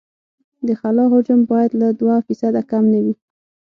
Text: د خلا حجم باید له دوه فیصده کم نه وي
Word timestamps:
د 0.65 0.69
خلا 0.79 1.05
حجم 1.13 1.39
باید 1.51 1.71
له 1.81 1.87
دوه 1.99 2.15
فیصده 2.25 2.61
کم 2.71 2.83
نه 2.93 2.99
وي 3.05 3.13